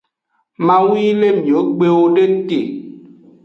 [0.65, 2.59] Mawu yi le miwogbewo do te.